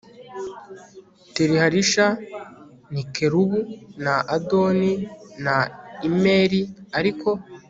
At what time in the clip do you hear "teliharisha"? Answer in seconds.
1.33-2.05